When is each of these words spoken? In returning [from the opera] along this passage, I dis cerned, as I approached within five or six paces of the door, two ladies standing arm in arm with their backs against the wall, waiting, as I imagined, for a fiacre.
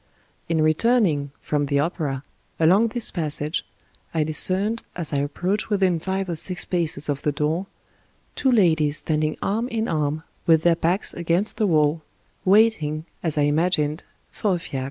In 0.49 0.63
returning 0.63 1.29
[from 1.43 1.67
the 1.67 1.77
opera] 1.77 2.23
along 2.59 2.87
this 2.87 3.11
passage, 3.11 3.63
I 4.15 4.23
dis 4.23 4.39
cerned, 4.49 4.79
as 4.95 5.13
I 5.13 5.17
approached 5.19 5.69
within 5.69 5.99
five 5.99 6.27
or 6.27 6.35
six 6.35 6.65
paces 6.65 7.07
of 7.07 7.21
the 7.21 7.31
door, 7.31 7.67
two 8.35 8.51
ladies 8.51 8.97
standing 8.97 9.37
arm 9.43 9.67
in 9.67 9.87
arm 9.87 10.23
with 10.47 10.63
their 10.63 10.75
backs 10.75 11.13
against 11.13 11.57
the 11.57 11.67
wall, 11.67 12.01
waiting, 12.45 13.05
as 13.21 13.37
I 13.37 13.43
imagined, 13.43 14.03
for 14.31 14.55
a 14.55 14.57
fiacre. 14.57 14.79